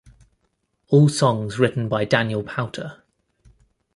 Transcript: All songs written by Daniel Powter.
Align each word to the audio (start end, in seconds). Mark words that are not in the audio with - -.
All 0.87 1.09
songs 1.09 1.59
written 1.59 1.87
by 1.87 2.05
Daniel 2.05 2.41
Powter. 2.41 3.03